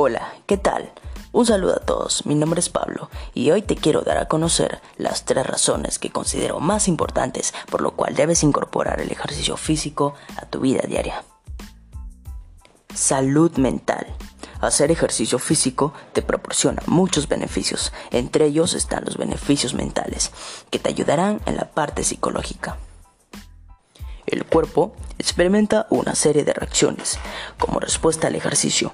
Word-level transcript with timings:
Hola, 0.00 0.32
¿qué 0.46 0.56
tal? 0.56 0.92
Un 1.32 1.44
saludo 1.44 1.74
a 1.74 1.80
todos, 1.84 2.24
mi 2.24 2.36
nombre 2.36 2.60
es 2.60 2.68
Pablo 2.68 3.10
y 3.34 3.50
hoy 3.50 3.62
te 3.62 3.74
quiero 3.74 4.02
dar 4.02 4.18
a 4.18 4.28
conocer 4.28 4.80
las 4.96 5.24
tres 5.24 5.44
razones 5.44 5.98
que 5.98 6.10
considero 6.10 6.60
más 6.60 6.86
importantes 6.86 7.52
por 7.68 7.80
lo 7.80 7.96
cual 7.96 8.14
debes 8.14 8.44
incorporar 8.44 9.00
el 9.00 9.10
ejercicio 9.10 9.56
físico 9.56 10.14
a 10.36 10.46
tu 10.46 10.60
vida 10.60 10.82
diaria. 10.86 11.24
Salud 12.94 13.50
mental. 13.56 14.06
Hacer 14.60 14.92
ejercicio 14.92 15.40
físico 15.40 15.92
te 16.12 16.22
proporciona 16.22 16.80
muchos 16.86 17.26
beneficios, 17.26 17.92
entre 18.12 18.46
ellos 18.46 18.74
están 18.74 19.04
los 19.04 19.16
beneficios 19.16 19.74
mentales, 19.74 20.30
que 20.70 20.78
te 20.78 20.90
ayudarán 20.90 21.40
en 21.44 21.56
la 21.56 21.72
parte 21.72 22.04
psicológica. 22.04 22.78
El 24.30 24.44
cuerpo 24.44 24.92
experimenta 25.18 25.86
una 25.88 26.14
serie 26.14 26.44
de 26.44 26.52
reacciones 26.52 27.18
como 27.58 27.80
respuesta 27.80 28.26
al 28.26 28.34
ejercicio, 28.36 28.92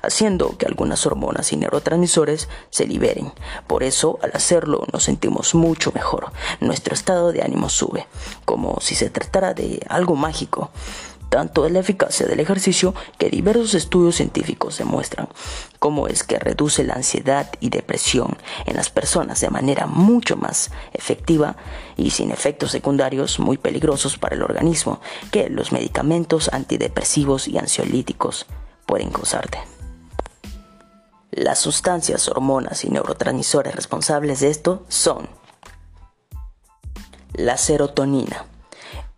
haciendo 0.00 0.56
que 0.56 0.66
algunas 0.66 1.04
hormonas 1.06 1.52
y 1.52 1.56
neurotransmisores 1.56 2.48
se 2.70 2.86
liberen. 2.86 3.32
Por 3.66 3.82
eso, 3.82 4.20
al 4.22 4.30
hacerlo, 4.34 4.86
nos 4.92 5.02
sentimos 5.02 5.56
mucho 5.56 5.90
mejor. 5.92 6.30
Nuestro 6.60 6.94
estado 6.94 7.32
de 7.32 7.42
ánimo 7.42 7.68
sube, 7.68 8.06
como 8.44 8.78
si 8.80 8.94
se 8.94 9.10
tratara 9.10 9.54
de 9.54 9.84
algo 9.88 10.14
mágico. 10.14 10.70
Tanto 11.28 11.66
es 11.66 11.72
la 11.72 11.80
eficacia 11.80 12.26
del 12.26 12.40
ejercicio 12.40 12.94
que 13.18 13.30
diversos 13.30 13.74
estudios 13.74 14.16
científicos 14.16 14.78
demuestran 14.78 15.28
cómo 15.78 16.06
es 16.06 16.22
que 16.22 16.38
reduce 16.38 16.84
la 16.84 16.94
ansiedad 16.94 17.50
y 17.60 17.70
depresión 17.70 18.38
en 18.64 18.76
las 18.76 18.90
personas 18.90 19.40
de 19.40 19.50
manera 19.50 19.86
mucho 19.86 20.36
más 20.36 20.70
efectiva 20.92 21.56
y 21.96 22.10
sin 22.10 22.30
efectos 22.30 22.70
secundarios 22.70 23.38
muy 23.38 23.58
peligrosos 23.58 24.18
para 24.18 24.36
el 24.36 24.42
organismo 24.42 25.00
que 25.30 25.50
los 25.50 25.72
medicamentos 25.72 26.48
antidepresivos 26.52 27.48
y 27.48 27.58
ansiolíticos 27.58 28.46
pueden 28.86 29.10
causarte. 29.10 29.58
Las 31.32 31.58
sustancias, 31.58 32.28
hormonas 32.28 32.84
y 32.84 32.88
neurotransmisores 32.88 33.74
responsables 33.74 34.40
de 34.40 34.48
esto 34.48 34.86
son 34.88 35.28
la 37.34 37.58
serotonina, 37.58 38.46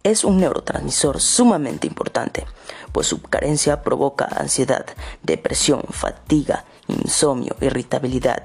es 0.04 0.24
un 0.24 0.38
neurotransmisor 0.38 1.20
sumamente 1.20 1.86
importante, 1.86 2.46
pues 2.92 3.08
su 3.08 3.20
carencia 3.20 3.82
provoca 3.82 4.26
ansiedad, 4.26 4.86
depresión, 5.22 5.82
fatiga, 5.90 6.64
insomnio, 6.86 7.56
irritabilidad, 7.60 8.44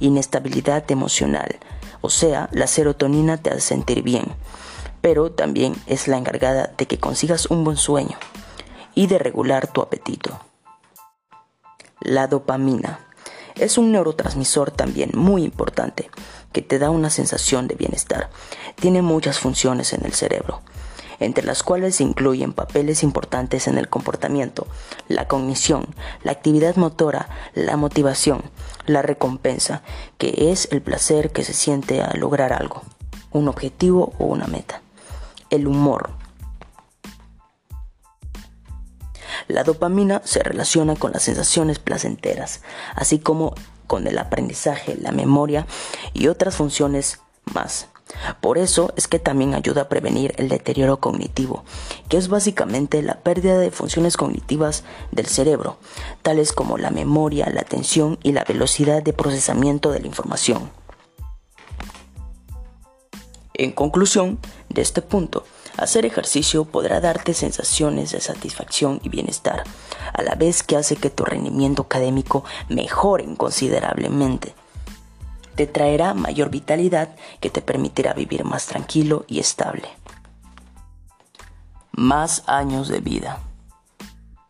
inestabilidad 0.00 0.90
emocional. 0.90 1.58
O 2.00 2.10
sea, 2.10 2.48
la 2.52 2.66
serotonina 2.66 3.36
te 3.36 3.50
hace 3.50 3.60
sentir 3.60 4.02
bien, 4.02 4.24
pero 5.00 5.30
también 5.30 5.74
es 5.86 6.08
la 6.08 6.18
encargada 6.18 6.72
de 6.76 6.86
que 6.86 6.98
consigas 6.98 7.46
un 7.46 7.64
buen 7.64 7.76
sueño 7.76 8.18
y 8.94 9.06
de 9.06 9.18
regular 9.18 9.72
tu 9.72 9.80
apetito. 9.80 10.40
La 12.00 12.26
dopamina 12.26 13.00
es 13.54 13.78
un 13.78 13.92
neurotransmisor 13.92 14.70
también 14.72 15.10
muy 15.14 15.44
importante 15.44 16.10
que 16.52 16.62
te 16.62 16.78
da 16.78 16.90
una 16.90 17.10
sensación 17.10 17.68
de 17.68 17.74
bienestar. 17.76 18.30
Tiene 18.76 19.02
muchas 19.02 19.38
funciones 19.38 19.92
en 19.92 20.04
el 20.04 20.12
cerebro 20.12 20.60
entre 21.20 21.44
las 21.44 21.62
cuales 21.62 21.96
se 21.96 22.04
incluyen 22.04 22.52
papeles 22.52 23.02
importantes 23.02 23.68
en 23.68 23.78
el 23.78 23.88
comportamiento, 23.88 24.66
la 25.08 25.28
cognición, 25.28 25.86
la 26.22 26.32
actividad 26.32 26.76
motora, 26.76 27.28
la 27.54 27.76
motivación, 27.76 28.42
la 28.86 29.02
recompensa, 29.02 29.82
que 30.16 30.50
es 30.50 30.68
el 30.70 30.82
placer 30.82 31.30
que 31.30 31.44
se 31.44 31.52
siente 31.52 32.02
al 32.02 32.20
lograr 32.20 32.52
algo, 32.52 32.82
un 33.32 33.48
objetivo 33.48 34.12
o 34.18 34.26
una 34.26 34.46
meta, 34.46 34.82
el 35.50 35.66
humor. 35.66 36.10
La 39.46 39.64
dopamina 39.64 40.20
se 40.24 40.42
relaciona 40.42 40.94
con 40.94 41.12
las 41.12 41.22
sensaciones 41.22 41.78
placenteras, 41.78 42.60
así 42.94 43.18
como 43.18 43.54
con 43.86 44.06
el 44.06 44.18
aprendizaje, 44.18 44.96
la 45.00 45.10
memoria 45.10 45.66
y 46.12 46.28
otras 46.28 46.56
funciones 46.56 47.20
más. 47.54 47.88
Por 48.40 48.58
eso 48.58 48.92
es 48.96 49.08
que 49.08 49.18
también 49.18 49.54
ayuda 49.54 49.82
a 49.82 49.88
prevenir 49.88 50.34
el 50.38 50.48
deterioro 50.48 50.98
cognitivo, 50.98 51.64
que 52.08 52.16
es 52.16 52.28
básicamente 52.28 53.02
la 53.02 53.20
pérdida 53.20 53.58
de 53.58 53.70
funciones 53.70 54.16
cognitivas 54.16 54.84
del 55.12 55.26
cerebro, 55.26 55.78
tales 56.22 56.52
como 56.52 56.78
la 56.78 56.90
memoria, 56.90 57.50
la 57.50 57.60
atención 57.60 58.18
y 58.22 58.32
la 58.32 58.44
velocidad 58.44 59.02
de 59.02 59.12
procesamiento 59.12 59.90
de 59.90 60.00
la 60.00 60.06
información. 60.06 60.70
En 63.54 63.72
conclusión 63.72 64.38
de 64.68 64.82
este 64.82 65.02
punto, 65.02 65.44
hacer 65.76 66.06
ejercicio 66.06 66.64
podrá 66.64 67.00
darte 67.00 67.34
sensaciones 67.34 68.12
de 68.12 68.20
satisfacción 68.20 69.00
y 69.02 69.08
bienestar, 69.08 69.64
a 70.12 70.22
la 70.22 70.36
vez 70.36 70.62
que 70.62 70.76
hace 70.76 70.94
que 70.96 71.10
tu 71.10 71.24
rendimiento 71.24 71.82
académico 71.82 72.44
mejore 72.68 73.26
considerablemente 73.36 74.54
te 75.58 75.66
traerá 75.66 76.14
mayor 76.14 76.50
vitalidad 76.50 77.16
que 77.40 77.50
te 77.50 77.62
permitirá 77.62 78.14
vivir 78.14 78.44
más 78.44 78.66
tranquilo 78.66 79.24
y 79.26 79.40
estable. 79.40 79.88
Más 81.90 82.44
años 82.46 82.86
de 82.86 83.00
vida. 83.00 83.40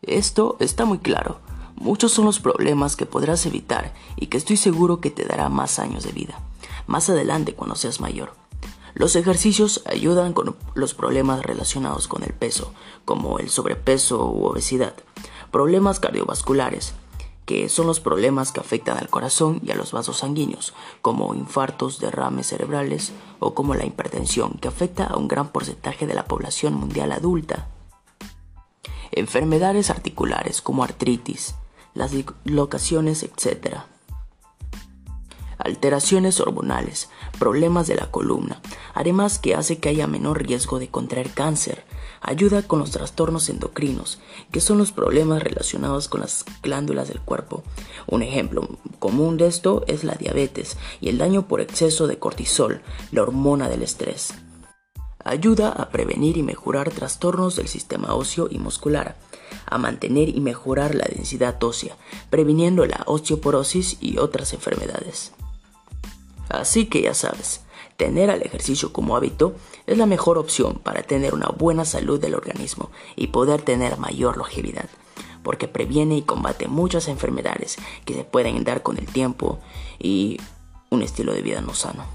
Esto 0.03 0.55
está 0.59 0.85
muy 0.85 0.99
claro. 0.99 1.39
Muchos 1.75 2.11
son 2.11 2.25
los 2.25 2.39
problemas 2.39 2.95
que 2.95 3.07
podrás 3.07 3.47
evitar 3.47 3.91
y 4.17 4.27
que 4.27 4.37
estoy 4.37 4.55
seguro 4.55 5.01
que 5.01 5.09
te 5.09 5.25
dará 5.25 5.49
más 5.49 5.79
años 5.79 6.03
de 6.03 6.11
vida, 6.11 6.39
más 6.85 7.09
adelante 7.09 7.55
cuando 7.55 7.75
seas 7.75 7.99
mayor. 7.99 8.35
Los 8.93 9.15
ejercicios 9.15 9.81
ayudan 9.87 10.33
con 10.33 10.55
los 10.75 10.93
problemas 10.93 11.41
relacionados 11.41 12.07
con 12.07 12.21
el 12.21 12.33
peso, 12.33 12.71
como 13.03 13.39
el 13.39 13.49
sobrepeso 13.49 14.29
u 14.29 14.45
obesidad, 14.45 14.93
problemas 15.49 15.99
cardiovasculares, 15.99 16.93
que 17.49 17.67
son 17.67 17.87
los 17.87 17.99
problemas 17.99 18.51
que 18.51 18.59
afectan 18.59 18.99
al 18.99 19.09
corazón 19.09 19.59
y 19.65 19.71
a 19.71 19.75
los 19.75 19.91
vasos 19.91 20.17
sanguíneos, 20.19 20.75
como 21.01 21.33
infartos, 21.33 21.99
derrames 21.99 22.45
cerebrales 22.45 23.11
o 23.39 23.55
como 23.55 23.73
la 23.73 23.87
hipertensión, 23.87 24.59
que 24.61 24.67
afecta 24.67 25.05
a 25.05 25.17
un 25.17 25.27
gran 25.27 25.47
porcentaje 25.47 26.05
de 26.05 26.13
la 26.13 26.25
población 26.25 26.75
mundial 26.75 27.11
adulta. 27.11 27.67
Enfermedades 29.11 29.89
articulares 29.89 30.61
como 30.61 30.83
artritis, 30.83 31.55
las 31.95 32.11
dislocaciones, 32.11 33.23
etc. 33.23 33.77
Alteraciones 35.69 36.39
hormonales, 36.39 37.09
problemas 37.37 37.85
de 37.85 37.93
la 37.95 38.09
columna, 38.09 38.59
además 38.95 39.37
que 39.37 39.53
hace 39.53 39.77
que 39.77 39.89
haya 39.89 40.07
menor 40.07 40.41
riesgo 40.43 40.79
de 40.79 40.89
contraer 40.89 41.29
cáncer, 41.29 41.85
Ayuda 42.21 42.63
con 42.63 42.79
los 42.79 42.91
trastornos 42.91 43.49
endocrinos, 43.49 44.19
que 44.51 44.59
son 44.59 44.77
los 44.77 44.91
problemas 44.91 45.41
relacionados 45.41 46.09
con 46.09 46.21
las 46.21 46.43
glándulas 46.61 47.07
del 47.07 47.21
cuerpo. 47.21 47.63
Un 48.07 48.23
ejemplo 48.23 48.67
común 48.99 49.37
de 49.37 49.47
esto 49.47 49.83
es 49.87 50.03
la 50.03 50.15
diabetes 50.15 50.77
y 50.99 51.09
el 51.09 51.17
daño 51.17 51.47
por 51.47 51.61
exceso 51.61 52.07
de 52.07 52.19
cortisol, 52.19 52.81
la 53.11 53.21
hormona 53.21 53.69
del 53.69 53.83
estrés. 53.83 54.33
Ayuda 55.23 55.69
a 55.69 55.89
prevenir 55.89 56.37
y 56.37 56.43
mejorar 56.43 56.89
trastornos 56.89 57.55
del 57.55 57.67
sistema 57.67 58.13
óseo 58.13 58.47
y 58.49 58.57
muscular, 58.57 59.15
a 59.65 59.77
mantener 59.77 60.29
y 60.29 60.41
mejorar 60.41 60.95
la 60.95 61.05
densidad 61.05 61.61
ósea, 61.63 61.95
previniendo 62.29 62.85
la 62.85 63.03
osteoporosis 63.05 63.97
y 64.01 64.17
otras 64.17 64.53
enfermedades. 64.53 65.31
Así 66.49 66.85
que 66.85 67.01
ya 67.01 67.13
sabes, 67.13 67.61
Tener 67.99 68.31
al 68.31 68.43
ejercicio 68.43 68.93
como 68.93 69.17
hábito 69.17 69.55
es 69.85 69.97
la 69.97 70.05
mejor 70.05 70.37
opción 70.37 70.79
para 70.81 71.03
tener 71.03 71.33
una 71.33 71.47
buena 71.47 71.83
salud 71.83 72.17
del 72.17 72.33
organismo 72.33 72.91
y 73.17 73.27
poder 73.27 73.61
tener 73.61 73.97
mayor 73.97 74.37
longevidad, 74.37 74.89
porque 75.43 75.67
previene 75.67 76.15
y 76.15 76.21
combate 76.21 76.69
muchas 76.69 77.09
enfermedades 77.09 77.75
que 78.05 78.13
se 78.13 78.23
pueden 78.23 78.63
dar 78.63 78.83
con 78.83 78.97
el 78.97 79.05
tiempo 79.05 79.59
y 79.99 80.39
un 80.89 81.01
estilo 81.01 81.33
de 81.33 81.41
vida 81.41 81.59
no 81.59 81.73
sano. 81.73 82.05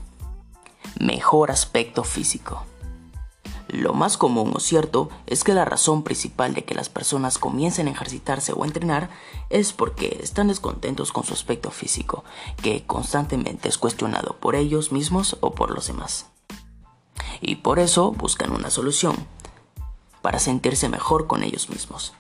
Mejor 0.99 1.51
aspecto 1.51 2.03
físico. 2.03 2.65
Lo 3.75 3.93
más 3.93 4.17
común 4.17 4.53
o 4.55 4.61
cierto 4.61 5.09
es 5.27 5.43
que 5.43 5.53
la 5.53 5.65
razón 5.65 6.05
principal 6.05 6.55
de 6.55 6.63
que 6.63 6.77
las 6.77 6.89
personas 6.89 7.39
comiencen 7.39 7.89
a 7.89 7.91
ejercitarse 7.91 8.53
o 8.53 8.63
a 8.63 8.67
entrenar 8.69 9.11
es 9.51 9.73
porque 9.73 10.21
están 10.23 10.47
descontentos 10.47 11.11
con 11.11 11.25
su 11.25 11.33
aspecto 11.33 11.73
físico, 11.73 12.23
que 12.63 12.87
constantemente 12.87 13.69
es 13.69 13.77
cuestionado 13.77 14.37
por 14.39 14.55
ellos 14.55 14.93
mismos 14.93 15.39
o 15.41 15.55
por 15.55 15.73
los 15.73 15.89
demás. 15.89 16.27
Y 17.41 17.57
por 17.57 17.81
eso 17.81 18.13
buscan 18.13 18.53
una 18.53 18.71
solución, 18.71 19.17
para 20.23 20.39
sentirse 20.39 20.89
mejor 20.89 21.27
con 21.27 21.43
ellos 21.43 21.69
mismos. 21.69 22.13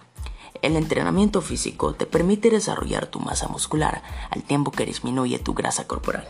El 0.61 0.75
entrenamiento 0.75 1.41
físico 1.41 1.95
te 1.95 2.05
permite 2.05 2.50
desarrollar 2.50 3.07
tu 3.07 3.21
masa 3.21 3.47
muscular 3.47 4.03
al 4.31 4.43
tiempo 4.43 4.73
que 4.73 4.87
disminuye 4.87 5.39
tu 5.39 5.55
grasa 5.55 5.87
corporal 5.87 6.27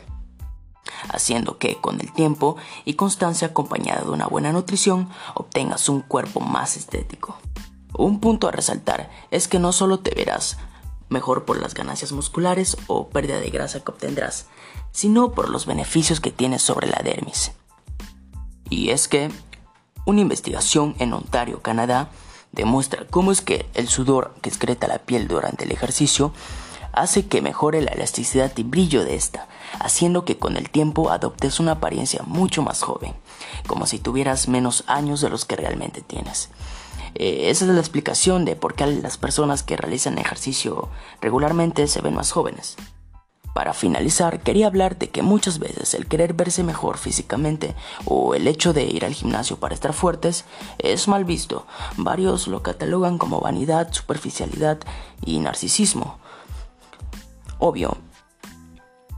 haciendo 1.08 1.58
que 1.58 1.76
con 1.80 2.00
el 2.00 2.12
tiempo 2.12 2.56
y 2.84 2.94
constancia 2.94 3.48
acompañada 3.48 4.02
de 4.02 4.10
una 4.10 4.26
buena 4.26 4.52
nutrición 4.52 5.08
obtengas 5.34 5.88
un 5.88 6.00
cuerpo 6.00 6.40
más 6.40 6.76
estético. 6.76 7.38
Un 7.96 8.20
punto 8.20 8.48
a 8.48 8.52
resaltar 8.52 9.10
es 9.30 9.48
que 9.48 9.58
no 9.58 9.72
solo 9.72 10.00
te 10.00 10.14
verás 10.14 10.58
mejor 11.08 11.44
por 11.44 11.60
las 11.60 11.74
ganancias 11.74 12.12
musculares 12.12 12.76
o 12.86 13.08
pérdida 13.08 13.38
de 13.40 13.50
grasa 13.50 13.80
que 13.80 13.90
obtendrás, 13.90 14.46
sino 14.90 15.32
por 15.32 15.48
los 15.48 15.66
beneficios 15.66 16.20
que 16.20 16.30
tienes 16.30 16.62
sobre 16.62 16.88
la 16.88 17.00
dermis. 17.04 17.52
Y 18.70 18.90
es 18.90 19.08
que 19.08 19.30
una 20.06 20.20
investigación 20.20 20.96
en 20.98 21.12
Ontario, 21.12 21.62
Canadá, 21.62 22.10
demuestra 22.52 23.06
cómo 23.08 23.32
es 23.32 23.40
que 23.40 23.66
el 23.74 23.88
sudor 23.88 24.34
que 24.42 24.48
excreta 24.48 24.86
la 24.86 24.98
piel 24.98 25.28
durante 25.28 25.64
el 25.64 25.72
ejercicio 25.72 26.32
hace 26.92 27.26
que 27.26 27.42
mejore 27.42 27.80
la 27.82 27.92
elasticidad 27.92 28.52
y 28.56 28.62
brillo 28.62 29.04
de 29.04 29.16
esta, 29.16 29.48
haciendo 29.80 30.24
que 30.24 30.38
con 30.38 30.56
el 30.56 30.70
tiempo 30.70 31.10
adoptes 31.10 31.60
una 31.60 31.72
apariencia 31.72 32.22
mucho 32.26 32.62
más 32.62 32.82
joven, 32.82 33.14
como 33.66 33.86
si 33.86 33.98
tuvieras 33.98 34.48
menos 34.48 34.84
años 34.86 35.20
de 35.20 35.30
los 35.30 35.44
que 35.44 35.56
realmente 35.56 36.02
tienes. 36.02 36.50
Eh, 37.14 37.50
esa 37.50 37.64
es 37.64 37.70
la 37.70 37.80
explicación 37.80 38.44
de 38.44 38.56
por 38.56 38.74
qué 38.74 38.86
las 38.86 39.18
personas 39.18 39.62
que 39.62 39.76
realizan 39.76 40.18
ejercicio 40.18 40.88
regularmente 41.20 41.86
se 41.86 42.00
ven 42.00 42.14
más 42.14 42.32
jóvenes. 42.32 42.76
Para 43.54 43.72
finalizar, 43.72 44.40
quería 44.40 44.66
hablarte 44.66 45.10
que 45.10 45.22
muchas 45.22 45.60
veces 45.60 45.94
el 45.94 46.08
querer 46.08 46.34
verse 46.34 46.64
mejor 46.64 46.98
físicamente 46.98 47.76
o 48.04 48.34
el 48.34 48.48
hecho 48.48 48.72
de 48.72 48.82
ir 48.82 49.04
al 49.04 49.14
gimnasio 49.14 49.58
para 49.58 49.74
estar 49.74 49.92
fuertes 49.92 50.44
es 50.78 51.06
mal 51.06 51.24
visto. 51.24 51.64
Varios 51.96 52.48
lo 52.48 52.64
catalogan 52.64 53.16
como 53.16 53.40
vanidad, 53.40 53.92
superficialidad 53.92 54.78
y 55.24 55.38
narcisismo. 55.38 56.18
Obvio, 57.60 57.96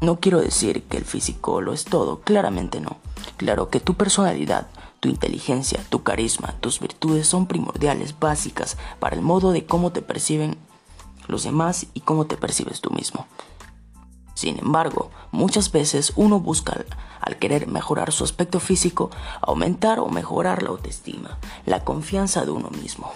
no 0.01 0.21
quiero 0.21 0.41
decir 0.41 0.83
que 0.85 0.99
el 0.99 1.05
físico 1.05 1.61
lo 1.61 1.73
es 1.73 1.85
todo, 1.85 2.21
claramente 2.21 2.81
no. 2.81 2.99
Claro 3.37 3.71
que 3.71 3.81
tu 3.81 3.95
personalidad, 3.95 4.69
tu 5.01 5.09
inteligencia, 5.09 5.83
tu 5.89 6.03
carisma, 6.03 6.55
tus 6.61 6.81
virtudes 6.81 7.27
son 7.27 7.47
primordiales, 7.47 8.19
básicas 8.19 8.77
para 9.01 9.17
el 9.17 9.23
modo 9.23 9.53
de 9.53 9.65
cómo 9.65 9.93
te 9.93 10.03
perciben 10.03 10.57
los 11.29 11.45
demás 11.45 11.87
y 11.95 12.01
cómo 12.01 12.27
te 12.27 12.37
percibes 12.37 12.81
tú 12.81 12.91
mismo. 12.91 13.27
Sin 14.35 14.59
embargo, 14.59 15.11
muchas 15.33 15.73
veces 15.73 16.13
uno 16.15 16.41
busca, 16.41 16.85
al 17.21 17.37
querer 17.39 17.67
mejorar 17.67 18.13
su 18.13 18.23
aspecto 18.23 18.61
físico, 18.61 19.11
aumentar 19.41 19.99
o 19.99 20.09
mejorar 20.09 20.63
la 20.63 20.69
autoestima, 20.69 21.39
la 21.65 21.85
confianza 21.85 22.45
de 22.45 22.51
uno 22.51 22.69
mismo. 22.69 23.11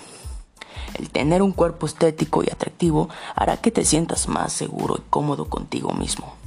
El 0.95 1.11
tener 1.11 1.43
un 1.43 1.53
cuerpo 1.53 1.85
estético 1.87 2.43
y 2.43 2.47
atractivo 2.47 3.11
hará 3.37 3.59
que 3.59 3.71
te 3.71 3.85
sientas 3.85 4.29
más 4.29 4.55
seguro 4.55 4.97
y 4.99 5.11
cómodo 5.11 5.45
contigo 5.45 5.93
mismo. 5.93 6.40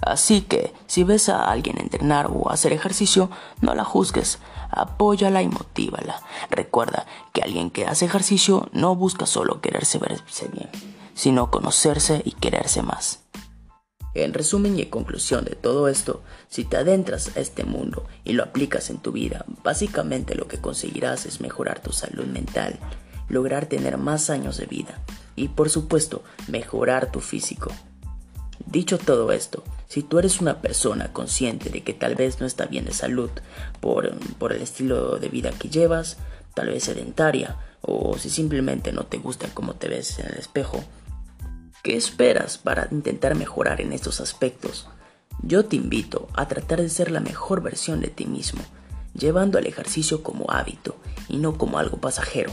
Así 0.00 0.42
que, 0.42 0.72
si 0.86 1.04
ves 1.04 1.28
a 1.28 1.50
alguien 1.50 1.78
entrenar 1.78 2.30
o 2.32 2.50
hacer 2.50 2.72
ejercicio, 2.72 3.30
no 3.60 3.74
la 3.74 3.84
juzgues, 3.84 4.38
apóyala 4.70 5.42
y 5.42 5.48
motívala. 5.48 6.22
Recuerda 6.50 7.06
que 7.32 7.42
alguien 7.42 7.70
que 7.70 7.86
hace 7.86 8.06
ejercicio 8.06 8.68
no 8.72 8.96
busca 8.96 9.26
solo 9.26 9.60
quererse 9.60 9.98
verse 9.98 10.48
bien, 10.48 10.70
sino 11.14 11.50
conocerse 11.50 12.22
y 12.24 12.32
quererse 12.32 12.82
más. 12.82 13.20
En 14.14 14.34
resumen 14.34 14.78
y 14.78 14.86
conclusión 14.86 15.44
de 15.44 15.54
todo 15.54 15.86
esto, 15.86 16.22
si 16.48 16.64
te 16.64 16.76
adentras 16.76 17.36
a 17.36 17.40
este 17.40 17.64
mundo 17.64 18.06
y 18.24 18.32
lo 18.32 18.42
aplicas 18.42 18.90
en 18.90 18.98
tu 18.98 19.12
vida, 19.12 19.44
básicamente 19.62 20.34
lo 20.34 20.48
que 20.48 20.60
conseguirás 20.60 21.26
es 21.26 21.40
mejorar 21.40 21.80
tu 21.80 21.92
salud 21.92 22.26
mental, 22.26 22.80
lograr 23.28 23.66
tener 23.66 23.98
más 23.98 24.28
años 24.28 24.56
de 24.56 24.66
vida 24.66 24.98
y 25.36 25.48
por 25.48 25.70
supuesto 25.70 26.24
mejorar 26.48 27.12
tu 27.12 27.20
físico. 27.20 27.70
Dicho 28.66 28.98
todo 28.98 29.30
esto, 29.30 29.62
si 29.90 30.02
tú 30.02 30.18
eres 30.18 30.40
una 30.40 30.62
persona 30.62 31.12
consciente 31.12 31.68
de 31.68 31.82
que 31.82 31.92
tal 31.92 32.14
vez 32.14 32.40
no 32.40 32.46
está 32.46 32.64
bien 32.64 32.86
de 32.86 32.94
salud 32.94 33.30
por, 33.80 34.16
por 34.38 34.54
el 34.54 34.62
estilo 34.62 35.18
de 35.18 35.28
vida 35.28 35.50
que 35.50 35.68
llevas, 35.68 36.16
tal 36.54 36.68
vez 36.68 36.84
sedentaria, 36.84 37.58
o 37.82 38.16
si 38.16 38.30
simplemente 38.30 38.92
no 38.92 39.04
te 39.04 39.18
gusta 39.18 39.48
cómo 39.52 39.74
te 39.74 39.88
ves 39.88 40.18
en 40.20 40.26
el 40.26 40.38
espejo, 40.38 40.82
¿Qué 41.82 41.96
esperas 41.96 42.58
para 42.58 42.88
intentar 42.90 43.34
mejorar 43.34 43.80
en 43.80 43.94
estos 43.94 44.20
aspectos? 44.20 44.86
Yo 45.42 45.64
te 45.64 45.76
invito 45.76 46.28
a 46.34 46.46
tratar 46.46 46.82
de 46.82 46.90
ser 46.90 47.10
la 47.10 47.20
mejor 47.20 47.62
versión 47.62 48.02
de 48.02 48.08
ti 48.08 48.26
mismo, 48.26 48.60
llevando 49.14 49.56
al 49.56 49.66
ejercicio 49.66 50.22
como 50.22 50.50
hábito 50.50 50.96
y 51.26 51.38
no 51.38 51.56
como 51.56 51.78
algo 51.78 51.96
pasajero. 51.96 52.52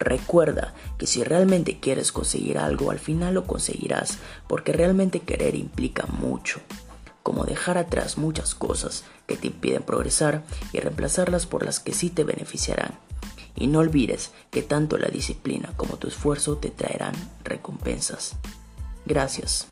Recuerda 0.00 0.72
que 0.96 1.06
si 1.06 1.22
realmente 1.22 1.78
quieres 1.78 2.10
conseguir 2.10 2.56
algo, 2.56 2.90
al 2.90 2.98
final 2.98 3.34
lo 3.34 3.46
conseguirás, 3.46 4.18
porque 4.48 4.72
realmente 4.72 5.20
querer 5.20 5.54
implica 5.54 6.06
mucho, 6.06 6.60
como 7.22 7.44
dejar 7.44 7.76
atrás 7.76 8.16
muchas 8.16 8.54
cosas 8.54 9.04
que 9.26 9.36
te 9.36 9.48
impiden 9.48 9.82
progresar 9.82 10.42
y 10.72 10.80
reemplazarlas 10.80 11.44
por 11.44 11.66
las 11.66 11.80
que 11.80 11.92
sí 11.92 12.08
te 12.08 12.24
beneficiarán. 12.24 12.98
Y 13.54 13.66
no 13.66 13.80
olvides 13.80 14.30
que 14.50 14.62
tanto 14.62 14.96
la 14.96 15.08
disciplina 15.08 15.74
como 15.76 15.98
tu 15.98 16.08
esfuerzo 16.08 16.56
te 16.56 16.70
traerán 16.70 17.14
recompensas. 17.44 18.36
Gracias. 19.04 19.68